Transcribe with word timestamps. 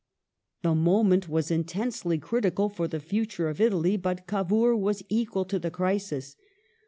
The 0.63 0.73
moment 0.73 1.29
was 1.29 1.51
intensely 1.51 2.17
critical 2.17 2.69
for 2.69 2.87
the 2.87 2.99
future 2.99 3.49
of 3.49 3.61
Italy; 3.61 3.97
but 3.97 4.25
Cavour 4.25 4.75
was 4.75 5.03
equal 5.09 5.45
to 5.45 5.59
the 5.59 5.69
crisis. 5.69 6.35